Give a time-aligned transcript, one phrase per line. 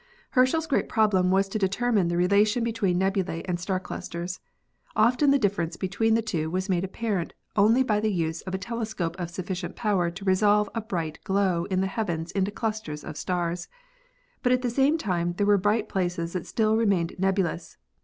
[0.31, 4.39] Herschel's great problem was to determine the relation between nebulae and star clusters.
[4.95, 8.57] Often the difference between the two was made apparent only by the use of a
[8.57, 13.15] telescope of sufficient power to resolve a bright glow in the heavens into clusters of
[13.15, 13.67] stars.
[14.41, 17.77] But at the same time there were bright places that still remained nebulous.